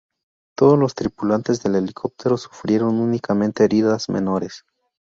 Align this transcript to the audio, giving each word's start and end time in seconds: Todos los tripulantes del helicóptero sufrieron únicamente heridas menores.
Todos 0.57 0.79
los 0.79 0.95
tripulantes 0.95 1.61
del 1.61 1.75
helicóptero 1.75 2.35
sufrieron 2.35 2.99
únicamente 2.99 3.65
heridas 3.65 4.09
menores. 4.09 4.65